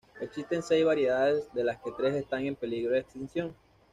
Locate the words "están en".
2.15-2.55